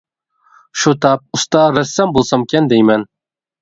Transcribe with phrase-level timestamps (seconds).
[0.85, 3.11] شۇ تاپ ئۇستا رەسسام بولسامكەن دەيمەن.